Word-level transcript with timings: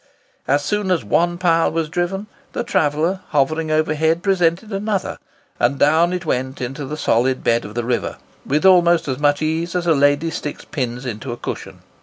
As 0.47 0.63
soon 0.65 0.89
as 0.89 1.03
one 1.05 1.37
pile 1.37 1.71
was 1.71 1.87
driven, 1.87 2.25
the 2.53 2.63
traveller, 2.63 3.19
hovering 3.27 3.69
overhead, 3.69 4.23
presented 4.23 4.73
another, 4.73 5.19
and 5.59 5.77
down 5.77 6.11
it 6.11 6.25
went 6.25 6.59
into 6.59 6.85
the 6.85 6.97
solid 6.97 7.43
bed 7.43 7.65
of 7.65 7.75
the 7.75 7.83
river, 7.85 8.17
with 8.43 8.65
almost 8.65 9.07
as 9.07 9.19
much 9.19 9.43
ease 9.43 9.75
as 9.75 9.85
a 9.85 9.93
lady 9.93 10.31
sticks 10.31 10.65
pins 10.65 11.05
into 11.05 11.31
a 11.31 11.37
cushion. 11.37 11.81